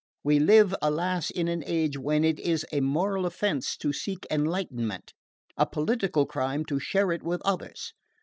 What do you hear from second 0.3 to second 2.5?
live, alas, in an age when it